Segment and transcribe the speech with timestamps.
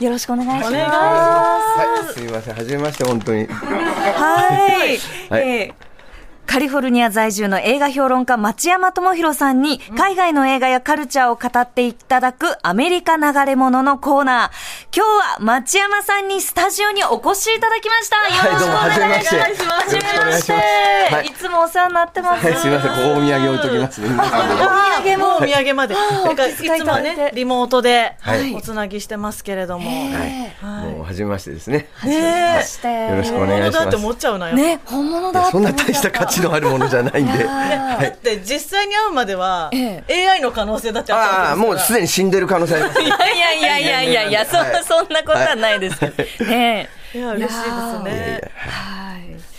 [0.00, 0.68] よろしくお願いします。
[0.68, 3.46] お願いしはい、すみません、はじめまして、本当に。
[3.46, 4.98] はい。
[5.28, 5.89] はいえー
[6.50, 14.96] カリフォルニア在住の映画評論家町山智博さんに海外の映画やカルチャーを語っていただくアメリカ流れ物のコーナー。
[14.96, 18.16] 今日は町山さんにスタジオにお越しいただきました。
[18.48, 19.64] よろしくお願いします。
[19.64, 22.44] はじめましてはいいいつもお世話になってます。
[22.44, 24.08] はい、すみません、ここお土産置いときますね。
[24.08, 25.36] お土産も。
[25.36, 25.94] お土産まで。
[25.94, 29.88] てかいつもね、リモートではいおつなぎしてますけれども。
[29.88, 31.88] ねもう、はじめましてですね。
[32.04, 32.60] え。
[32.64, 34.56] してよろしくお願いします本物だって思っちゃうなよ。
[34.56, 37.44] ね、本物だってそんな大した価値のあるものじゃないんで。
[37.44, 41.56] だって実際に会うまではえ AI の可能性だってあったああ、わけですから。
[41.56, 43.00] もうすでに死んでる可能性あります。
[43.02, 44.84] いやいやいやいやいやいや、そはい。
[44.84, 46.50] そんなことはないですけど。
[46.50, 48.40] ねいや嬉しいですね。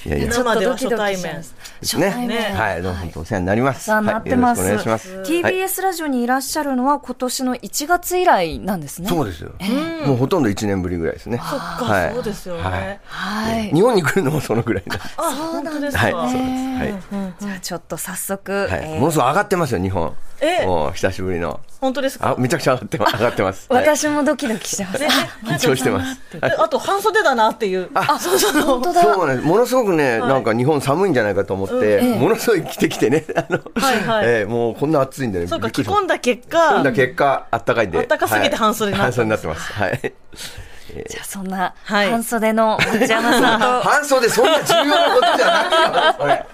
[0.06, 1.44] いやいや、生では初対面。
[1.82, 2.28] ですね。
[2.28, 3.90] ねはい、どうも本当お世話になります。
[3.90, 4.62] お世話になってます。
[4.62, 5.18] はいよろしくお願いします。
[5.18, 9.10] はい TBS ラジオにいらっしゃるのは今年の1月以来なんですね。
[9.10, 9.52] そうですよ。
[10.06, 11.38] もうほとんど1年ぶりぐらいですね。
[11.38, 13.00] そっか、はいそうですよはいね。
[13.06, 13.70] はい。
[13.74, 16.30] 日本に来るのもそのぐらいなんであ、本当ですはい、か。
[16.30, 17.14] そうです。
[17.16, 17.34] はい。
[17.40, 20.14] じゃあちょっと早速、はい、えーものすごい上がってますよ、日本。
[20.42, 20.66] え？
[20.66, 21.60] もう久しぶりの。
[21.80, 22.30] 本当ですか？
[22.30, 23.14] あ、めちゃくちゃ上がってます。
[23.14, 23.68] 上がってます。
[23.70, 25.00] はい私もドキドキしてます。
[25.00, 25.08] ね
[25.46, 26.20] 緊張してます。
[26.36, 27.90] えあと半袖だなっていう。
[27.94, 29.02] あ、そうそう、本当だ。
[29.02, 29.48] そうなんです。
[29.48, 33.60] ものすごくね、なんか日本寒いんじゃないかと思って、ものすごい着てきてね、 あの、
[34.24, 35.48] えーもうこんな暑いんでね。
[35.48, 38.00] そうか、着込んだ結着込んだ果、結果、あったかいんで。
[38.00, 39.72] あったかすぎて半袖半袖になってます。
[39.74, 40.14] はい。
[41.10, 46.46] じゃあそんなはい半袖の町山さんと 半袖そんな重要なことじゃないよ。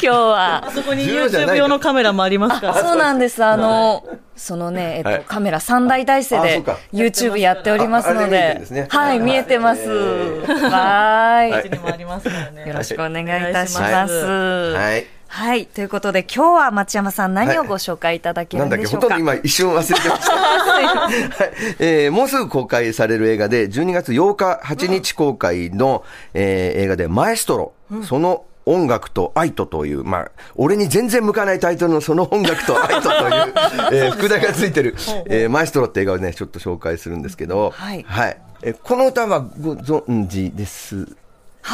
[0.00, 2.74] 日はあそこに重要じゃな YouTube い用のカメラもありますから。
[2.74, 3.44] そうなんです。
[3.44, 4.04] あの、
[4.36, 6.62] そのね、えっと、はいカメラ3大体制で
[6.92, 9.82] YouTube やっておりますのではい、見えてます。
[9.82, 12.68] えはーい。
[12.68, 14.14] よろしくお願いいたします。
[14.14, 15.15] はい。
[15.28, 15.66] はい。
[15.66, 19.06] ということで、今日は町山さん何をご紹介いただけなんだっけ、るんでしょうか？
[19.08, 20.32] ほとんど今一瞬忘れてました。
[20.36, 21.76] はい。
[21.78, 26.04] えーもうすぐ公開される映画で、12月8日、8日公開の、
[26.34, 27.72] えー映画で、マエストロ、
[28.04, 33.52] その音楽と愛とという、まあ、俺に全然向かないタイトルのその音楽と愛とという、
[33.92, 34.94] えー副題がついてる、
[35.26, 38.04] えーマエストロって映画をね、ちょっと紹介するんですけど、はい。
[38.62, 41.06] えーこの歌はご存知です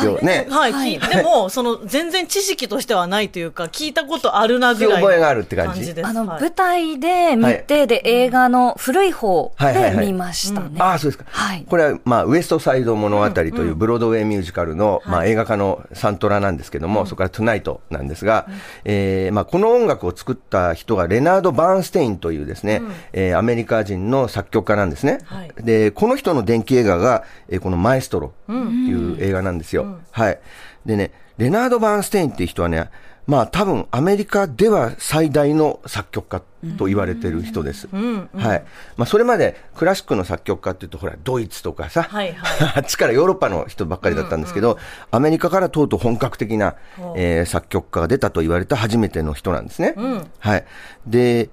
[0.05, 0.47] よね。
[0.51, 5.95] はい、聞いでも、その、全然知識としてはないというか、聞いたことあるなぐらい覚えがあるって感じ？
[5.95, 6.07] です。
[6.07, 6.41] あの、はい。
[6.41, 10.07] 舞台で見て、で、映画の古い方ではいはいはい。
[10.07, 10.71] 見ましたね。
[10.79, 11.25] ああ、そうですか。
[11.29, 11.65] はい。
[11.69, 18.47] これは、まあ、ウエストサイド物語というブロードウェイミュージカルの、まあ、映画化のサントラなんですけども、そこからトゥナイトなんですが、
[18.85, 22.83] えーまあ、この音楽を作った人がレナード・バーンステインというですね、
[23.13, 25.19] えーアメリカ人の作曲家なんですね。
[25.25, 25.53] はい。
[25.63, 29.82] で、この人の電気映画が、えーこのマエストロっていう映画なんですよ。
[30.11, 30.39] はい。
[30.87, 32.91] でね、レナード・バーンステインっていう人はね、
[33.27, 36.43] まあ多分アメリカでは最大の作曲家
[36.77, 37.89] と言われてる人です。
[37.93, 38.65] はい。
[38.97, 44.77] まあそれまでクラシックの作曲家っていうとほらドイツとかさ、はいは あっちからヨーロッパの人ばっかりだったんですけど、
[45.13, 46.75] アメリカからとうとう本格的な、
[47.17, 49.95] えー作曲家が出たと言われた初めての人なんですね。
[50.41, 50.65] はい。
[51.07, 51.49] で、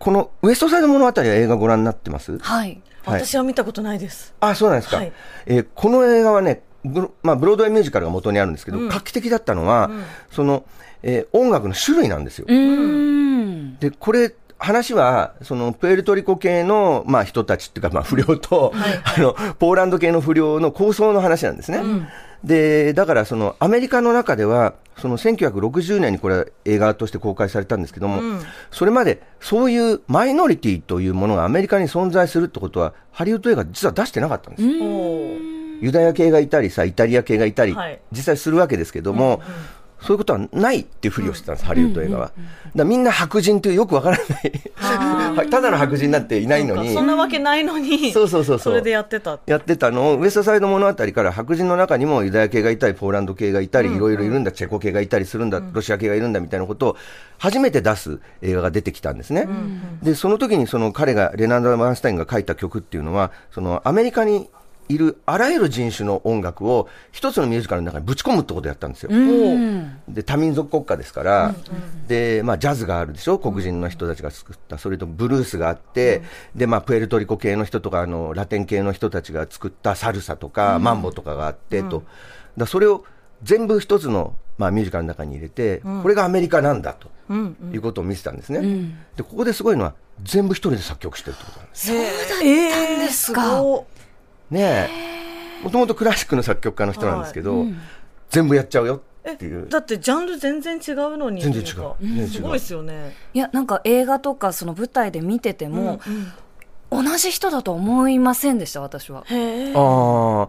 [0.00, 2.36] このウエストサイド物語は映画ご覧になってます？
[2.38, 2.82] はい。
[3.04, 4.34] はい私は見たことないです。
[4.40, 4.96] あ、そうなんですか。
[4.96, 5.12] はい
[5.46, 9.90] えーこの映画はね、ブロ,、まあ、ブロードウェイミュージカルが元にあるんですけど、画期的だったのは、
[10.30, 10.64] その、
[11.02, 12.46] えー音楽の種類なんですよ。
[13.80, 18.72] で、これ、話は、その、プエルトリコ系の、まあ、人たちっていうか、まあ、不良と、
[19.04, 21.80] あの、ポーランド系の不良の構想の話なんですね。
[22.42, 28.20] で、だから、その、アメリカの中では、その、1960年にこれは映画として公開されたんですけども、
[28.70, 34.68] それまで、そういうマイノリティというものがアメリカに存在するってことは、ハリウッド映画実は出してなかったんです
[35.80, 38.00] ユダヤ系がいたりさ、イタリア系がいたり、はい。
[38.12, 39.42] 実際するわけですけども、
[40.00, 42.32] そういうことはないっていうふりをしてたんです、ハリウッド映画は。
[42.74, 46.92] だみんな白人というよくわからない、 ただの白人なんていないのに。
[46.92, 48.72] そん、なわけないのに、そうそうそうそう。
[48.72, 49.38] それでやってた。
[49.46, 56.96] やってたのを、ウエストサイド物語から白人の中にもユダヤ系がいたり、ポーランド系がいたり、いろいろいるんだ、チェコ系がいたりするんだ、ロシア系がいるんだみたいなことを
[57.38, 59.48] 初めて出す映画が出てきたんですね。
[60.02, 64.48] で、その時にその彼が、レナード・バーンスタインが書いた曲っていうのは、そのアメリカに
[64.88, 69.10] いるあらゆる人種の音楽を一つのミュージカルの中にぶち込むってことをやったんですよ。
[70.08, 71.54] で多民族国家ですから、
[72.06, 76.22] でまあ、ジャズがあるでしょ、黒人の人たちが作った、それとブルースがあって、
[76.54, 82.04] でまあ、プエルトリコ系の人とかあの、ラテン系の人たちが作ったサルサとか、マンボとかがあってと、
[82.56, 83.04] だそれを
[83.42, 87.08] 全部一つの、まあ、ミュージカルの中に入れて、これがアメリカなんだと、
[87.72, 91.88] いうことを見せたんですね、でここですごいのは、全部一人で作曲してるってことなんです。
[91.88, 93.62] そうだったんですか
[94.50, 94.88] ね
[95.60, 97.66] え、もともとクラシックの作曲家の人なんですけど、
[98.30, 99.68] 全部やっちゃうよっていう。
[99.68, 101.42] だってジャンル全然違うのに。
[101.42, 103.14] 全然違ううすごいですよね。
[103.34, 106.00] いや、なんか映画とかその舞台で見てても、
[106.90, 109.24] 同じ人だと思いませんでした、私は。
[109.26, 109.72] へえ。
[109.74, 110.48] あ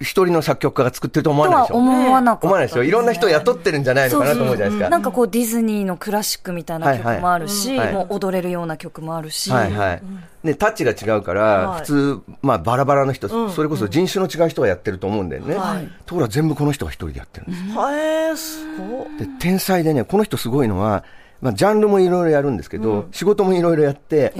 [0.00, 1.76] 一人の作曲家が作ってると思わないでしょ？
[1.76, 2.46] 思わなかった。
[2.46, 2.84] 思わないですよ。
[2.84, 4.88] いろんな人を雇ってるんじゃないのかなと思うじゃないですか。
[4.88, 10.02] なんかこうディズニーのクラシックみたいな曲もあるし、はいはいもう踊れるような曲もあるし、はいはい。
[10.42, 15.54] ね、タッチが違うから、はい普通、まあ、バラバラの人、うんそれこそ人種の違う人がやってると思うんだよね。
[15.54, 17.62] はいところが全部この人が一人でやってるんです。
[17.62, 19.18] へえ、すごい。
[19.18, 21.04] で、天才でね、この人すごいのは、
[21.40, 24.34] まあ、ジャンルもいろいろやるんですけど、仕事もいろいろやって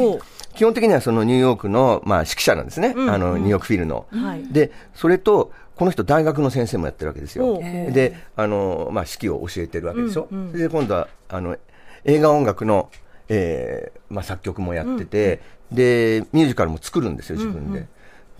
[0.54, 2.94] 基本的にはそのニューヨークの、まあ、指揮者なんですね。
[2.96, 4.06] あの、ニューヨークフィルの。
[4.10, 4.44] はい。
[4.52, 7.58] で、それと、この人大学の先生もやってるわけですよ。
[7.58, 10.28] で、あの、まあ、指揮を教えてるわけでしょ。
[10.50, 11.56] それで今度は、あの、
[12.04, 12.90] 映画音楽の、
[13.28, 15.40] えーまあ、作曲もやってて、
[15.72, 17.86] で、ミュージカルも作るんですよ、自分で。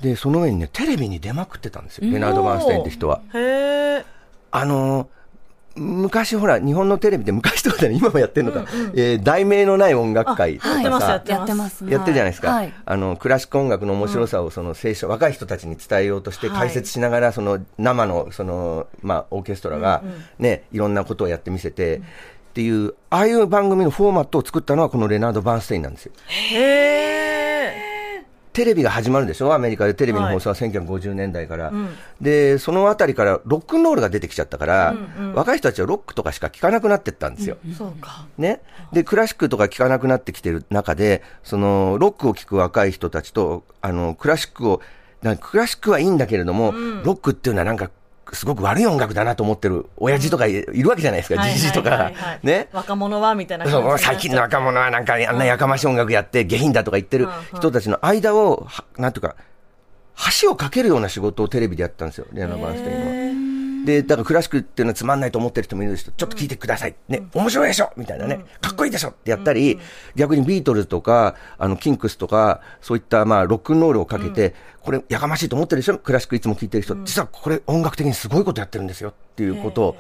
[0.02, 2.10] で、その上にね、テレビに出まくってたんですよ。
[2.10, 3.22] レナード・バーンスタインって人は。
[4.52, 5.08] あの
[5.76, 11.92] 昔ほら、日本のテレビで昔とかで今もやってるのか、えー題名のない音楽会とかあやってますさ、やってやってますね。
[11.92, 12.72] やってるじゃないですか、はい。
[12.84, 20.02] あのクラシック音楽の面白さをその青春、若い人たちに伝えようとしてはい解説しながら、その生のその、まあ、オーケストラが、
[20.38, 21.98] ねいろんなことをやってみせて、
[22.50, 26.12] っていう、ああいう番組のフォーマットを作ったのはこのレナード・バーンステインなんですよ。
[26.28, 27.39] へえ。
[28.52, 29.54] テレビが始まるでしょ？
[29.54, 31.72] アメリカでテレビの放送は1950年代から。
[32.20, 34.96] で、そのあたりからロックンロールが出てきちゃったから、
[35.34, 37.58] 若い人たちはロックとかしか聴かなくなってったんですよ。
[37.76, 38.26] そうか。
[38.38, 38.60] ね。
[38.92, 44.80] で、クラシックとか聴かなくなってきてる中で、その、ロックを聴く若い人たちと、あの、クラシックを、
[45.22, 46.72] なんかクラシックはいいんだけれども、
[47.04, 47.90] ロックっていうのはなんか、
[48.32, 52.40] すごく悪い音楽だなと思ってる親父とかいるわけじゃないですか、はいじじとかはいはいはい。
[52.42, 52.68] ね。
[52.72, 59.36] 若者はみたいなそう最近の若者はなんかあんなやかましい音楽やって下品だとか言ってる人たちの間を、はなんていうか、
[60.42, 63.29] 橋を架けるような仕事をテレビでやったんですよ、レアナ・バーンステインは。
[63.84, 66.94] で、だからクラシックっていうのはつまんないと思ってる人もいる人、ちょっと聞いてください。
[67.08, 67.92] ね、面白いでしょ？
[67.96, 69.10] みたいなね、かっこいいでしょ？
[69.10, 69.78] ってやったり、
[70.16, 75.98] 逆にビートルズとか、あの、キンクスとか、そういったまあ、ロックンロールをかけて、これやかましいと思ってるでしょ？
[75.98, 79.96] クラシックいつも聞いてる人、実はこれ音楽的にすごいことやってるんですよっていうことを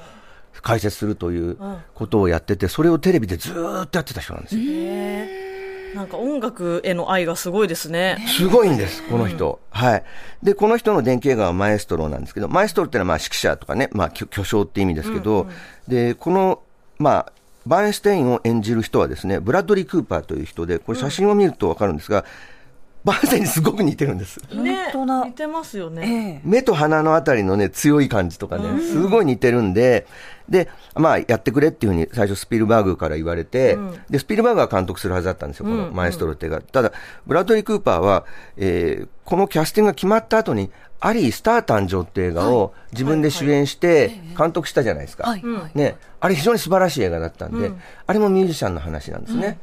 [0.62, 1.56] 解説するという
[1.94, 5.39] ことをやってて、それをテレビでずーっとやってた人なんですよ。
[5.94, 8.24] なんか音楽への愛がすごいですね。
[8.28, 9.60] すごいんです、この人。
[9.70, 10.04] はい。
[10.42, 15.48] で、この人の電気映画はマエストロなんですけど、マエストロってのはまあ指揮者とかね、まあ巨巨匠って意味ですけど、
[15.88, 16.60] で、この、
[16.98, 17.32] まあ、
[17.66, 22.24] バーンステインを演じる人はですね、ブラッドリー・クーパーという人で、これ写真を見るとわかるんですが、
[23.04, 24.40] バーにすごく似てるんです。
[24.52, 24.92] ね
[25.24, 26.40] 似てますよね。
[26.42, 26.48] ええ。
[26.48, 30.06] 目と鼻のあたりのね、強い感じとかね、すごい似てるんで、
[30.48, 33.78] で、まあ、やってくれっていうふうに最初スピルバーグから言われて、
[34.10, 36.60] で、スピルバーグが監督するはずだったんですよ、このマエストロっていう映画。
[36.62, 36.92] ただ、
[37.26, 38.24] ブラッドリー・クーパーは、
[38.56, 45.34] えーこのキャスティングが決まった後に、アリー・スター誕生って映画を自分で主演して監督したじゃないですか。
[45.72, 47.70] ね、あれ非常に素晴らしい映画だったんで、
[48.08, 49.60] あれもミュージシャンの話なんですね。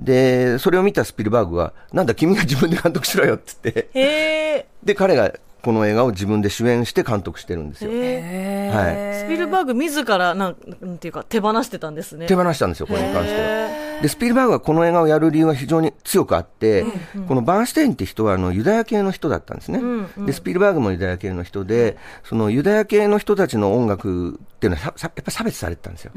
[0.00, 4.66] で、それを見たスピルバーグは、なんだ君が自分で監督しろよって言って。
[4.82, 7.90] で、彼がこの映画を自分で主演して監督してるんですよ。
[7.90, 9.24] はい。
[9.24, 12.26] スピルバーグ自ら、なん、なんていうか、手放してたんですね。
[12.26, 13.40] 手放したんですよ、これに関しては。
[13.40, 16.84] へで、スピルバーグがこの映画をやる理由は非常に強くあって、
[17.28, 19.80] このバーンステインって人はあのユダヤ系の人だったんですね。
[20.18, 26.12] で、スピルバーグもユダヤ系の人で、そのユダヤ系の人たちの音楽っていうのはやっぱり差別されてたんですよ。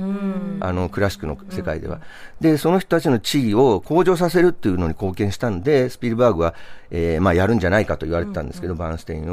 [0.62, 2.00] あの、クラシックの世界では。
[2.40, 6.56] で、その人たちの地位を向上させるっていうのに貢献したんで、スピルバーグは、
[6.90, 9.33] えーまあ、やるんじゃないかと言われてたんですけど、バーンステイン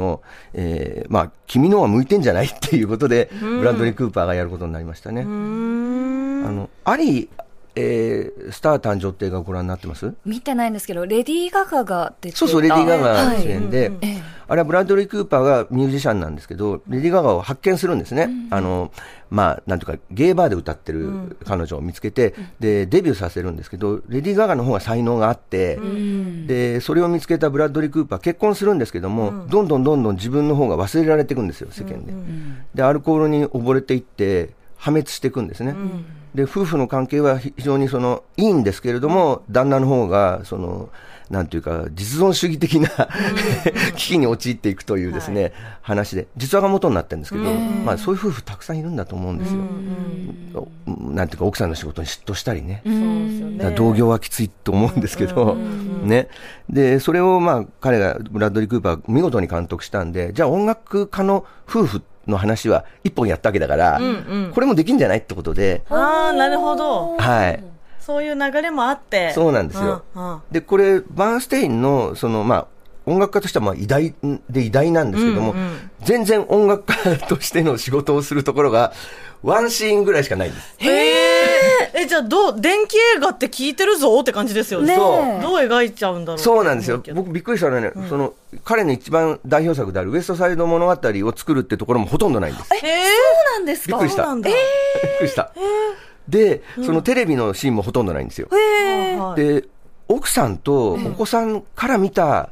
[0.53, 5.21] えーまあ、君のは向いてんじゃないっていうことで、ブラッドリー・クーパーがやることになりましたね。
[5.21, 7.29] あの、アリー、
[7.75, 10.13] えースター誕生って映画をご覧になってます？
[10.25, 12.39] 見てないんですけど、レディー・ガガが出てた。
[12.39, 13.41] そうそう、レディー・ガガはい。
[13.41, 14.21] 主演で、ええ。
[14.47, 18.29] あれはブラッドリー・クーパーがミュージシャンなんですけど、レディー・ガガを発見するんですね。
[18.49, 18.91] あの、
[19.29, 25.79] まあ、なんとか、ゲーバーで歌ってる彼女を見つけて、で、デビューさせるんですけど、レディー・ガガの方が才能があって、
[26.47, 32.11] で、それを見つけたブラッドリー・クーパー、結婚するんですけども、どんどんどんどん自分の方が忘れられていくんですよ、世間で。
[32.75, 35.75] で、アルコールに溺れていって、破滅していくんですね。
[36.35, 40.89] で、夫婦の関係は非常にその、いいんですけれども、旦那の方が、その、
[41.31, 42.89] なんていうか、実存主義的な
[43.95, 47.45] 危機に陥っていくというですね、話で、実話が元になってるんですけど、
[47.85, 50.67] まあそういう夫婦たくさんいるんだと思うんですよ。
[50.97, 52.81] なんていうか、奥さんの仕事に嫉妬したりね。
[52.85, 53.73] ね。
[53.77, 55.55] 同業はきついと思うんですけど、
[56.03, 56.27] ね。
[56.69, 63.99] で、それをまあ彼が、ブラッドリー・クーパー見事に監督したんで、じゃあ音楽家の夫婦の話は一本やったわけだから、
[64.53, 67.17] これもできんじゃないってことで、ああ、なるほど。
[67.17, 67.63] はい。
[67.99, 69.31] そういう流れもあって。
[69.33, 70.03] そうなんですよ。
[70.15, 72.67] うんうんで、これ、バーンステインの、その、まあ、
[73.05, 74.13] 音楽家としてはまあ偉大
[74.49, 75.55] で偉大なんですけども、
[76.03, 78.93] 全然音楽家としての仕事をするところが、
[79.43, 80.75] ワンシーンぐらいしかないんです。
[80.77, 81.80] へえ。
[81.93, 84.87] え、じゃあ、どう、電気映画って聞いてるぞって感じですよね。
[84.87, 85.23] ねそう。
[85.23, 87.03] えどう描いちゃうんだろうそうなんですよ。
[87.13, 88.33] 僕びっくりしたのはね、その、
[88.63, 92.69] 彼の一番代表作であるウエストサイド物語を作るってところもほとんどないんです。
[92.75, 92.89] えそう
[93.55, 93.97] なんですか？
[93.97, 94.35] びっくりした。
[94.35, 95.51] びっくりした。
[96.27, 98.47] で、そのテレビのシーンもほとんどないんですよ。
[98.51, 99.65] はいで、
[100.07, 102.49] 奥さんとお子さんから見た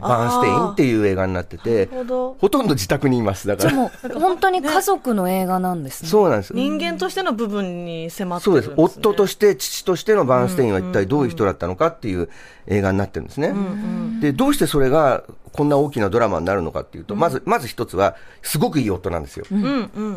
[0.00, 3.48] バーンステインっていう映画になっててほ、とんど自宅にいます。
[3.48, 3.74] だから。
[3.74, 6.08] も、本当に家族の映画なんですね。
[6.08, 6.54] そうなんです。
[6.54, 8.72] 人間としての部分に迫ってそうです。
[8.76, 12.28] 夫として、父としてのバーンステインは一体どういう人だったのかっていう
[12.66, 13.54] 映画になってるんですね。
[14.20, 19.46] で、どうしてそれがこんな大きなドラマになるのかっていうと、まず、まず一つは、すごくいい夫なんですよ。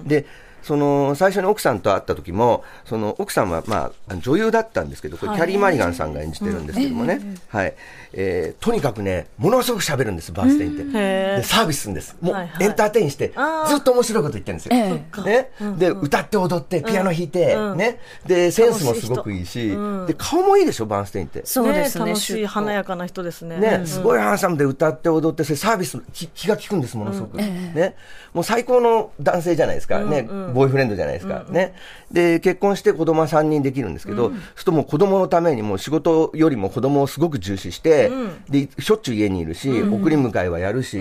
[0.06, 0.26] で、
[0.62, 7.74] その、最初に奥さんと会った時も、その、奥さんは、まあ、女優だったんですけど、これ、キャリー・マリガンさんが演じてるんですけどもね、はい。
[8.14, 10.84] えーとにかくね、ものすごく喋るんです、バーステインって。
[10.84, 12.16] で、サービスするんです。
[12.22, 13.30] もうエンターテインして、
[13.68, 14.72] ずっと面白いこと言ってるんですよ。
[14.74, 19.70] ええね、で、歌って踊って、ピアノ弾いて、うんね、で、センスもすごくいいし、
[20.08, 21.42] で、顔もいいでしょ、バーンステインって。
[21.46, 22.06] そうですね。
[22.06, 23.58] 楽しい、華やかな人ですね。
[23.58, 27.38] ね、すごいハンサムで歌って踊って、それサービス、気気が利くんです、ものすごく。
[27.38, 27.96] ね。
[28.34, 30.00] もう最高の男性じゃないですか。
[30.00, 30.28] ね。
[30.54, 31.46] ボーイフレンドじゃないですか。
[31.50, 31.74] ね。
[32.12, 38.12] で、結婚して子供は3人できるんですけど、そうするともう子供のためにもう仕事よりも子供をすごく重視して、
[38.50, 40.98] で、しょっちゅう家にいるし、送り迎えはやるし、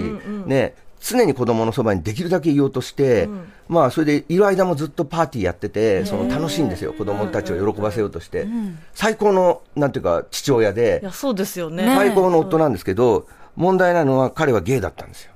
[0.46, 0.74] ね。
[1.00, 3.28] 常に子供のそばにできるだけいようとして、
[3.68, 6.92] まあ、それでいる間もずっとパーティーやってて、その楽しいんですよ。
[6.92, 8.46] 子供たちを喜ばせようとして。
[8.94, 11.84] 最高の、なんていうか、父親でい、や、そうですよね。
[11.86, 13.26] 最高の夫なんですけど、
[13.56, 15.32] 問題なのは彼はゲイだったんですよ。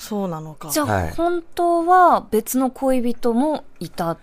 [0.00, 0.70] そうなのか。
[0.70, 4.18] じゃあ、はい本当は別の恋人もいたん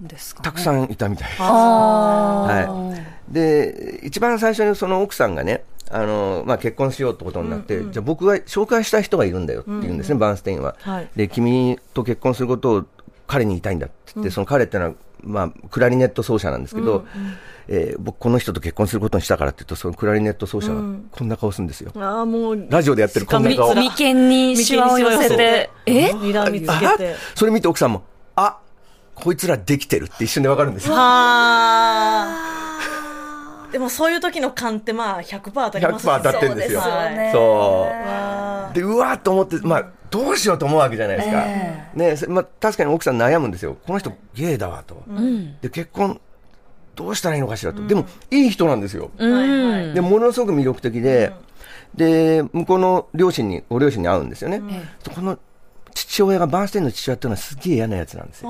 [0.00, 1.42] ですか、ね、たくさんいたみたいです。
[1.42, 2.94] あは
[3.30, 3.32] い。
[3.32, 10.74] で、一番最初にその奥さんがね、あの、まあ、結婚しようってことになって、じゃあ僕が紹介したい人がいるんだよって言うんですね、バーンステインは。
[10.80, 12.84] はいで、君と結婚することを
[13.28, 17.06] 彼に言いたいんだって言って、その彼ってのは、まあ、クラリネット奏者なんですけど、
[17.68, 21.92] えー僕この人と結婚することにしたからって言うと、そのクラリネット奏者がこんな顔するんですよ。
[21.96, 22.66] ああ、もう。
[22.70, 26.10] ラジオでやってるこんな顔眉間にシワを寄せて、え？
[26.12, 27.14] 睨みつけあて。
[27.34, 28.02] それ見て奥さんも、
[28.36, 28.58] あ
[29.14, 30.94] こいつらできてるって一瞬でわかるんですよ。
[30.94, 31.00] は
[32.48, 32.62] あ。
[33.72, 37.02] でもそういう時の勘ってまあ100%当たります100%当たってんですよそうでう。
[37.34, 41.44] あで、うわーっと思って、まあ、どうしようと思うわけじゃないですか。
[41.94, 43.78] ねそまあ、確かに奥さん悩むんですよ。
[43.86, 45.02] この人、ゲイだわと。
[45.62, 46.20] で、結婚、
[46.94, 47.86] どうしたらいいのかしらと。
[47.86, 49.10] でも、いい人なんですよ。
[49.94, 51.32] で、ものすごく魅力的で、
[51.94, 54.60] で、向こうの両親に、ご両親に会うんですよね。
[55.14, 55.38] この
[55.94, 58.48] 父親が、バーンステインの父親っていうのはすげえ嫌なやつなんですよ。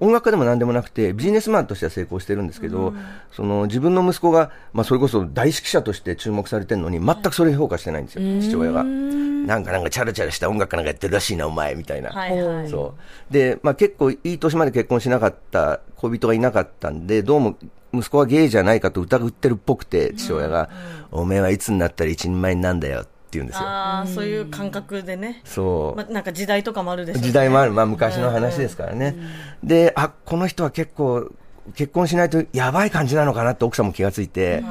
[0.00, 2.94] 音楽家でも何でもなくて、ビジネスマンとしては成功してるんですけど、
[3.32, 8.82] その自分の息子が、まあ、それこそ大指揮者として注目されてるのに、全くそれ評価してないんですよ、父親が。
[8.82, 12.10] なんかなんかチャラチャラした音楽なんかやってるらしいな、お前、みたいな。
[12.10, 12.68] はいはい。
[12.68, 12.94] そ
[13.30, 13.32] う。
[13.32, 17.56] で、まあ結構いい年まで結婚しなかった恋人がいなかったんで、どうも
[17.92, 20.70] 息子はゲイじゃないかと疑ってるっぽくて、父親が、
[21.12, 23.62] おめえはいつになったら一人前になんだよって言うんですよ。
[23.66, 25.40] ああ、そういう感覚でね。
[25.44, 25.96] そう。
[25.96, 29.16] まあ、なんか時代とかもあるでしょうね時代もある、まあ昔の話ですからね。
[29.62, 31.30] で、あ、この人は結構、
[31.74, 34.62] 結婚しないとやばい感じなのかなって奥さんも気がついて、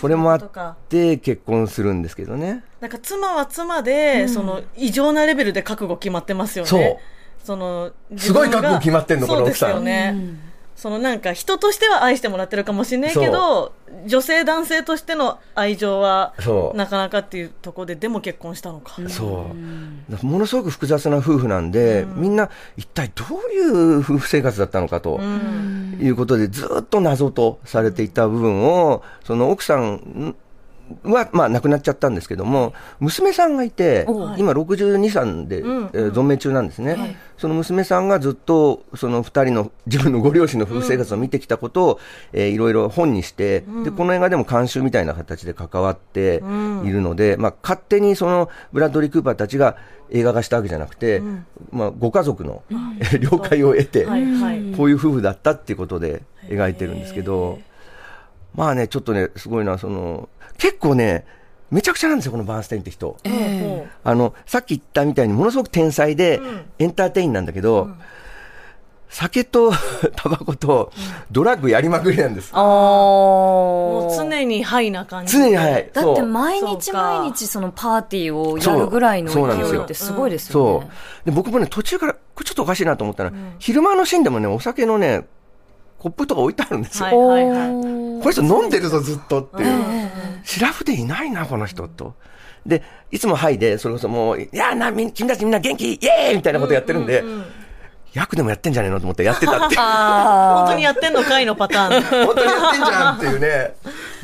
[0.00, 2.62] それもあって結婚するんですけどね。
[2.80, 6.68] なんか妻は妻で、その異常なレベルで覚悟決まってますよね。
[6.68, 6.96] そう
[7.44, 10.53] そのすごい覚悟決まってんのこの奥さんそうですよね。
[10.76, 13.72] そのなんか人としては愛してもらってるかもしれないけど、
[14.06, 16.34] 女性男性としての愛情は
[16.74, 18.96] なかなかっていうところで、でも結婚したのか。
[19.08, 19.46] そ
[20.22, 20.26] う。
[20.26, 25.20] ものすごく複雑な夫婦なんで、みんな一体どういう夫婦生活だったのかと
[26.00, 30.34] いうことで、ずっと謎とされていた部分を、その奥さん
[31.04, 34.04] は、まあ、亡くなっちゃったんですけども、娘さんがいて、
[34.38, 37.16] 今62歳で、えー存命中なんですね。
[37.38, 42.00] その娘さんがずっと、その二人の自分のご両親の夫婦生活を見てきたことを、
[42.32, 46.42] えーいろいろ本にして、で、この映画でも監修みたいな形で関わって
[46.84, 49.76] いるので、まあ、勝手にその、ブラッドリー・クーパーたちが
[50.10, 51.22] 映画化したわけじゃなくて、
[51.72, 54.24] まあ、ご家族の、えー 了解を得て、はい。
[54.34, 54.74] はい。
[54.76, 57.58] こういう夫婦だったっていうことで描いてるんですけど、
[58.54, 61.24] まあね、ちょっとね、すごいな、その、結構ね、
[61.70, 63.16] めちゃくちゃなんですよ、このバーンステインって人。
[63.24, 66.40] もあの、さっき言ったみたいにものすごく天才で、
[66.78, 67.88] エンターテインなんだけど、
[69.14, 69.70] 酒と
[70.16, 70.90] タバコと
[71.30, 72.50] ドラッグやりまくりなんです。
[72.52, 75.38] あーうもう常にハイな感じ。
[75.38, 75.90] 常に早い。
[75.92, 80.90] だってそう毎日毎日そのパーティーをやるぐらいの勢いってすごいですよそね。
[81.26, 81.30] う。
[81.30, 85.26] で、僕もね、途中から、これちょっとおかしいなと思ったら、昼間のシーンでもね、お酒のね、
[86.04, 87.06] コップとか置いてあるんですよ。
[87.06, 87.70] はいはいはい。
[87.70, 90.10] おーこの人飲んでるぞ、ずっとっていう。
[90.44, 92.14] シラフでいないな、この人と。
[92.66, 97.24] で、いつもハイで、それこそもう、いやな、みん君たちみんな元気、イエーイみたいなことやってるんで、
[98.12, 99.76] 役でもやってんじゃねえのと思ってやってたって。
[99.76, 102.02] 本当にやってんのかいのパターン。
[102.26, 103.74] 本当にやってんじゃんっていうね。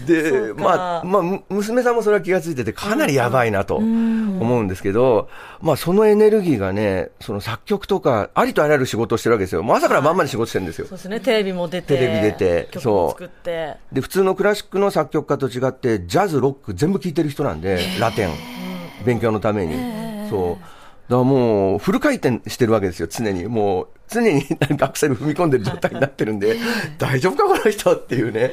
[0.06, 5.28] でまあ、まあ、む娘さんもそれは気がついてて、かなりやばいなと思うんですけど、
[5.60, 9.62] まあ、そのエネルギーがね、その作曲とか、ありとあらゆる仕事をしてるわけですよ。
[9.62, 10.98] もう朝から晩まで仕事してるんですよそう。
[10.98, 11.96] ですね、テレビも出て。
[11.96, 13.76] テレビ出て曲もそう作って。
[13.92, 18.30] で、普通のクラシックの作曲家と違って、ジャズ、ロック全部聴いてる人なんで、ラテン、
[19.04, 20.28] 勉強のために。
[20.30, 20.79] そう。
[21.10, 23.46] だからもう、フル回転してるわけですよ、常に。
[23.46, 26.56] もう、常になんかアクセル踏み込んでる状態になってるんで、
[26.98, 28.52] 大丈夫か、この人っていうね。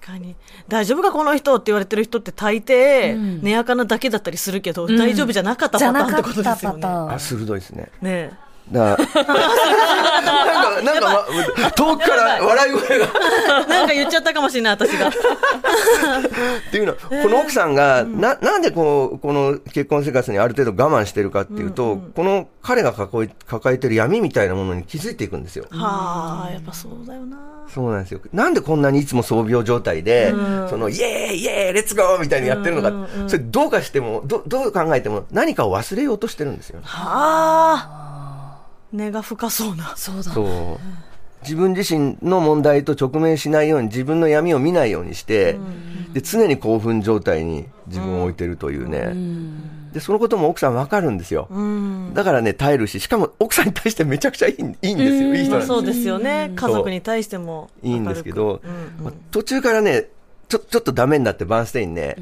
[0.00, 0.34] 確かに。
[0.66, 6.86] 大丈夫か、この人って言われてる人って大抵、寝やかなだけだったりするけど、大丈夫じゃなかったパターンってことですよね。
[6.86, 7.18] あ、。
[7.18, 7.90] 鋭いですね。
[8.00, 8.30] ね
[8.72, 11.26] だ なんか、なんか、
[11.58, 13.06] ま、遠くから笑い声が。
[13.66, 15.08] えなんか言っちゃったかもしれない、私が。
[15.08, 15.12] っ
[16.70, 25.66] ていうのは、この奥さんが、な、なんでこう、この結婚生活にある程度我慢してるかっていうと、この彼が抱え抱えてる闇みたいなものに気づいていくんですよ。
[25.70, 27.36] はあ、やっぱそうだよな。
[27.72, 28.20] そうなんですよ。
[28.32, 30.30] なんでこんなにいつも装病状態で、
[30.70, 36.86] その、イエーイイエーイレッツゴーみたいにやってるのか、それどうかしても、どどう考えても何かを忘れようとしてるんですよね。
[36.86, 38.23] はあ。
[38.94, 39.94] 根が深そうな。
[39.96, 40.22] そうだ。
[40.22, 40.44] そう。
[41.42, 45.58] 自分自身の問題と直面しないように、自分の闇を見ないようにして、
[46.14, 49.14] で、常に興奮状態に自分を置いてるというね。
[49.92, 51.48] で、そのことも奥さんわかるんですよ。
[52.14, 55.34] だからね、耐えるし、しかも奥さんに対してめちゃくちゃいいいいんですよ。
[55.34, 56.52] いい人なんですよまあそうですよね。
[56.56, 58.60] 家族に対してもいいんですけど、
[59.02, 60.08] まあ途中からね、
[60.48, 62.16] ちょ、ちょっとダメになってバーンステインね、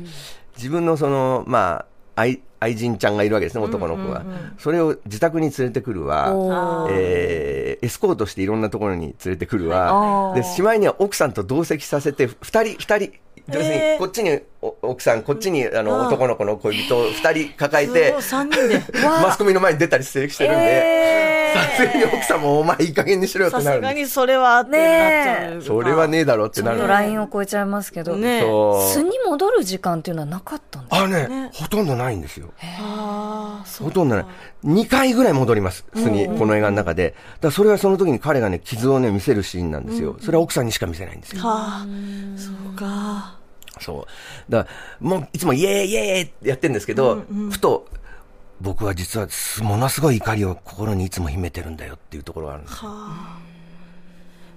[0.57, 4.25] 自分のその、まあ、愛、愛人ちゃんがいるわけですね、男の子が。
[4.59, 13.13] それを自宅に連れてくるわ、えーエスコートしていろんなところに連れてくるあわ、ーで、しまいには奥さんと同席させて、二人、二人、
[13.49, 18.15] 要するえーに、こっちにお奥さん、こっちにあの男の子の恋人を二人抱えて。
[19.03, 23.91] マスコミの前に出たりしてしてるんで、えさすがに奥さんもお前いい加減にしろよっさてなるんです。
[23.91, 25.63] すがにそれはってなっちゃう。
[25.63, 26.87] それはねえだろってなる。
[26.87, 28.17] ラインを超えちゃいますけど。
[28.17, 32.53] ね素に戻る時間っていうのはなかったんですあねねほとんどないんですよ。
[33.81, 34.27] ほとんどない。
[34.65, 37.15] 2回ぐらい戻ります、素に、この映画の中で。
[37.41, 40.17] だそれはその時に彼がね、傷をね、見せるシーンなんですよ。
[40.21, 41.43] それは奥さんにしか見せないんですよ。
[41.43, 41.87] はあ、
[42.37, 43.42] そうか。
[43.81, 44.07] そ
[44.49, 44.53] う。
[44.53, 47.87] だから、もう、いつもイエーイイエーイってやってるんですけど、ふと、
[48.61, 52.91] 僕は実はすものすごい怒りを心にいつも秘めてるんだよっていうところがあるんですよ。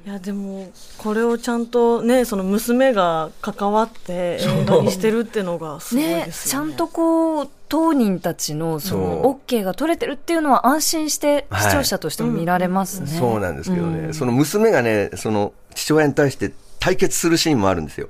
[0.05, 6.67] いやでもこれをちゃんとねその娘が関わって映画にしてるっていうのがすごいねですよね。
[6.69, 13.07] ちゃんとこう、当人たちの、その、そ OK が取れてるっていうのは安心して、はい視聴者としても見られますね。
[13.07, 16.53] そうなんですけどね、その娘がね、その父親に対して
[16.85, 18.09] 対決するシーンもあるんですよ。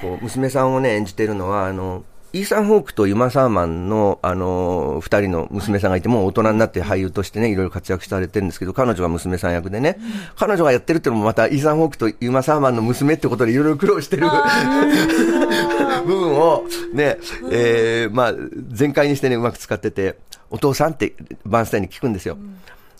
[0.00, 9.98] こう娘さんをね、演じてるのは、あの、イーサン・ホークとユマ・サーマンの、あの、二人の娘さんがいて、もう大人になって俳優としてね、いろいろ活躍されてるんですけど、彼女が娘さん役でね、
[10.34, 14.26] 彼女がやってるっていうのもまた、イーサン・ホークとユマ・サーマンの娘ってことでいろいろ苦労してる
[16.04, 17.18] 部分を、ね、
[17.52, 18.34] えー、まあ、
[18.66, 20.16] 全開にしてね、うまく使ってて、
[20.50, 21.14] お父さんって
[21.46, 22.36] バーンスタインに聞くんですよ。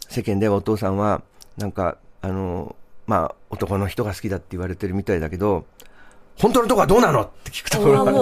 [0.08, 1.22] 世間ではお父さんは、
[1.58, 2.76] なんか、あの、
[3.10, 5.64] まあ、男の人が好きだって言われてるみたいだけど、
[6.38, 8.12] 本当のとこはどうなのって聞くところが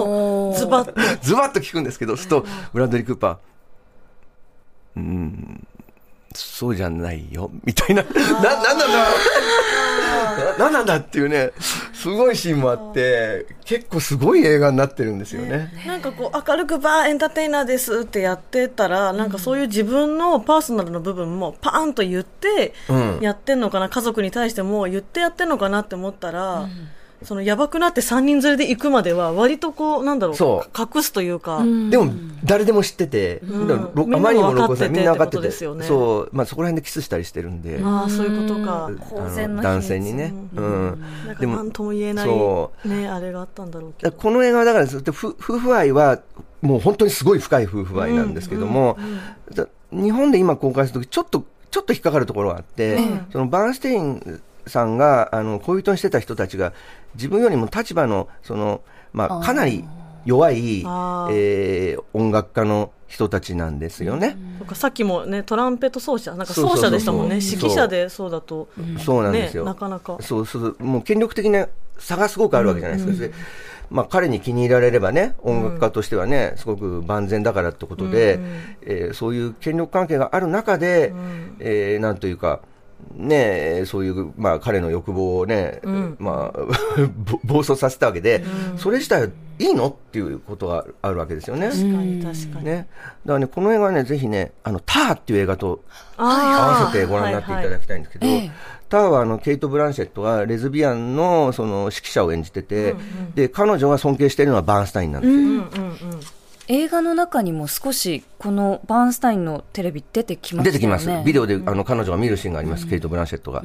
[0.57, 0.99] ズバッと。
[1.21, 3.37] ズバッと聞くんですけど、すると、ブラッドリー・クーパー、
[4.97, 5.67] うーん、
[6.33, 9.05] そうじゃないよ、みたいな、な、なんなんだなな
[10.35, 10.73] ん。
[10.73, 11.51] なんだっていうね、
[11.93, 15.71] すごいシーンもあって、結構すごい映画になってるんですよね。
[15.85, 23.19] なんかこう明るくバーエンターテイナーですってやってたらなんかそういう自分のパーソナルの部分もパーンと言ってうん。
[23.21, 26.67] やってんのかな、家族に対しても言ってやってんのかなって思ったら、
[27.23, 32.11] そのやばくなって3人連れで行くまでは割とこうなんだろうそ隠すというか、でも、
[32.45, 33.67] 誰でも知ってて、ん。
[33.67, 35.37] だからろみんなあまりにも分かってて露骨みんな分かってって。
[35.37, 35.85] ことて、ですよね。
[35.85, 38.89] そう、まあそこら辺でキスしたりしてるんで、ああそういうことか。
[39.09, 39.73] 公然の秘密。
[39.75, 40.33] 男性にね。
[40.55, 41.05] うん。
[41.41, 42.87] なんとも言えない、そう。
[42.87, 44.11] ね、あれがあったんだろうけど。
[44.11, 46.19] この映画はだからずっと夫夫婦愛は
[46.61, 48.97] もう本当にすごい深い夫婦愛なんですけども、
[49.53, 52.99] だ日本で今公開するときちょっと、ちょっと引っかかるところがあって、
[53.31, 56.73] そのバーンステインさんがあの恋人にしてた人たちが
[57.15, 58.81] 自分よりも立場のその、
[59.13, 59.83] まあ、かなり
[60.25, 64.37] 弱い、えー音楽家の人たちなんですよね。
[64.73, 67.35] さっきもね、トランペット奏者、なんか奏者でしたもんね。
[67.35, 68.67] 指揮者でそうだと。
[69.03, 69.63] そうなんですよ。
[69.63, 71.67] ねなかなかそうそう、もう権力的な
[71.97, 73.27] 差がすごくあるわけじゃないですか。
[73.27, 73.33] で
[73.89, 78.39] まあ彼に気に入られればね、音楽家としてはね、すごく万全だからってことで、
[78.83, 81.11] えーそういう権力関係がある中で、
[81.59, 82.59] えーなんというか、
[83.15, 85.79] ね、そういう、まあ、彼の欲望をね、
[86.19, 86.59] まあ、
[87.25, 88.43] ぼ暴走させたわけで、
[88.77, 89.27] それ自体は
[89.59, 89.87] いいの？
[89.87, 91.67] っていうことがあるわけですよね。
[91.67, 92.65] 確かに確かに。
[92.65, 92.87] ね。
[93.25, 95.83] だからね、この映画はね、ぜひね、あの、ターっていう映画と
[96.17, 96.25] 合
[96.85, 98.25] わせてご覧になっていただきたいんですけど、
[98.87, 102.95] ターはあの、ケイト・ブランシェットがレズビアンのその指揮者を演じてて、
[103.35, 105.39] で、彼女が尊敬しているのはバーンスタインなんですよ。
[106.71, 110.71] 映画の中にも少し、このバーンスタインのテレビ出てきましたよね。
[110.71, 111.25] 出てきます。
[111.25, 113.63] ビデオで、あの、彼女が見るシーンがあります、ケイト・ブランシェットが。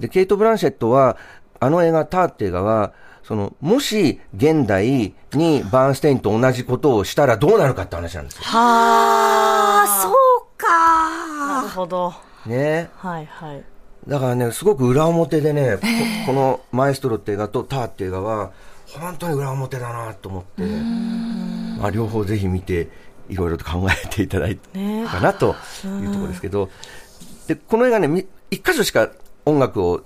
[0.00, 1.16] で、ケイト・ブランシェットは、
[1.60, 8.42] あの映画、ターって映画は、その、もし、現代にバーンステインと同じことをしたらどうなるかって話なんですよ。
[8.46, 10.14] ああ、そう
[10.56, 11.60] か。
[11.60, 12.12] なるほど。
[12.46, 12.90] ね。
[12.96, 13.62] はいはい。
[14.08, 15.86] だからね、すごく裏表でね、こ
[16.26, 18.50] このマエストロって映画とターって映画は、
[18.98, 20.62] 本当に裏表だなと思って、
[21.80, 22.88] まあ、両方ぜひ見て、
[23.28, 26.68] いろいろと考えていただいねたかなというところですけど、
[27.46, 29.10] で、この映画ね、み一箇所しか
[29.46, 30.02] 音楽を、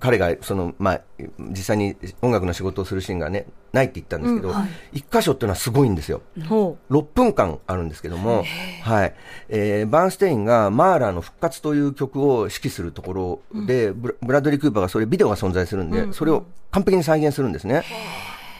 [0.00, 1.00] 彼が、その、まあ、
[1.38, 4.54] 実際に音楽の仕事をするシーンがね、ないって言ったんですけど、
[4.92, 6.22] 一、箇所っていうのはすごいんですよ。
[6.48, 8.44] ほ6分間あるんですけども、
[8.82, 9.14] はい。
[9.50, 13.12] えーバーンステインがマーラーの復活という曲を指揮するとこ
[13.52, 17.82] ろで、ブラブラッドリー・クーパーがそれビデオが存在するんで、それを完璧に再現するんですね。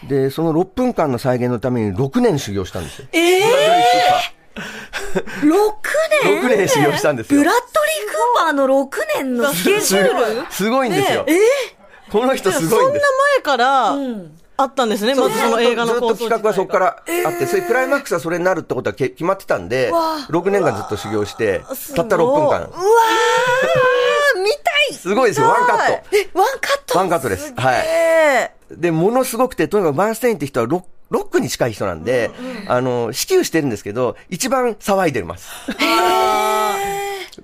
[0.09, 3.09] で、その6分間の再現のために6年修行したんですよ。
[3.13, 4.61] ええー、
[5.41, 5.53] 6
[6.25, 7.41] 年？6年修行したんですよ。
[7.41, 10.53] ブラッドリー・クーパーの6年のスケジュール？
[10.53, 11.27] すごいんですよ。
[12.11, 12.53] この人う。
[12.53, 13.07] すそんなごいんです。
[13.37, 13.97] 前から、
[14.57, 16.87] あったんですね、まずその映画のずっと構想ずっと企画はそこから
[17.27, 21.63] あって、それクライマックスはそれになるってことはけ決まってたんで、6年間ずっと修行して、
[21.97, 22.49] たった6分間。
[22.49, 24.57] うわー見た
[24.91, 26.17] いすごいですよ、ワンカット。
[26.17, 27.53] え、ワンカットワンカットです。
[27.57, 27.87] はい。
[28.25, 32.31] えで、ものすごくて、とにかくバーンステインって人はロッロックに近い人なんで、
[32.67, 35.49] あの、支給してるんですけど、一番騒いでます。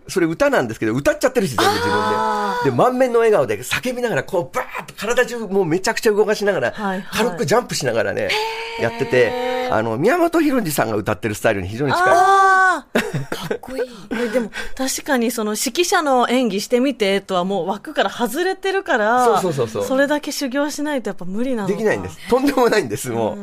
[0.09, 2.71] それ歌なんですけど、歌っちゃってるし、全部自分で。
[2.71, 7.27] で、満面の笑顔で叫びながら、こう、バーッと体中もうめちゃくちゃ動かしながら、はいはい。
[7.27, 8.29] 軽くジャンプしながらね、
[8.81, 12.05] やってて、あの、宮本浩次さんが歌ってるスタイルに非常に近い。
[12.09, 13.01] ああ
[13.49, 13.83] かっこいい。
[14.11, 22.19] え でも確かにその指揮者の演技してみてとはもう枠から外れてるからそうそうそうそうそれだけ修行しないとやっぱ無理なのかできないんです。
[22.29, 23.37] とんでもないんです、も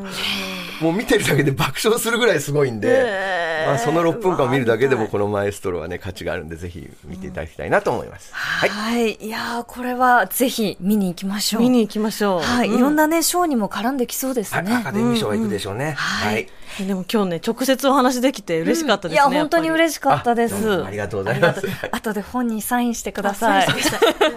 [0.81, 0.83] う。
[0.83, 8.29] もう見てるだけで爆笑するぐらいすごいんで、へーまあ、その6分間を見るだけでもこのマエストロはね、価値があるんで、ぜひ見ていただきたいなと思います。
[8.33, 8.69] はい。
[8.69, 9.15] はい。
[9.15, 11.61] いやー、これはぜひ見に行きましょう。
[11.63, 12.73] 見に行きましょうはい。
[12.73, 14.81] いろんなね、賞にも絡んできそうですはい、ねア。
[14.81, 15.93] カデミー賞は行くでしょうね。
[15.97, 16.16] はい。
[16.85, 20.83] でも今日ね直接お話できて嬉しかったですね、いや、本当に嬉ししかったです。
[20.83, 21.67] ありがとうございます。
[21.91, 23.67] 後で本にサインしてください。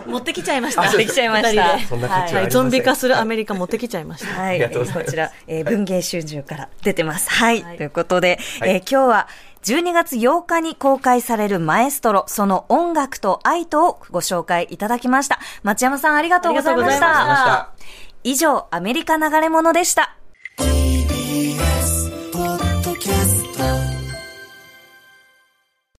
[0.06, 0.82] 持ってきちゃいました。
[0.82, 4.70] あそうできちゃいましたはい、ゾンビ化するアメリカ持ってきちゃいました、はい。
[4.70, 7.30] こちら、えー文芸春秋から出てます。
[7.30, 7.62] はい。
[7.62, 7.76] はい。
[7.76, 8.70] ということで、はい。
[8.70, 9.28] えー今日は、
[9.62, 15.38] 12月8日に公開されるマエストロ、その音楽と愛とをご紹介いただきました。
[15.62, 17.72] 町山さんありがとうございましありがとうございまた。
[18.24, 20.19] 以上、アメリカ流れ物でした。
[21.40, 21.99] Yes.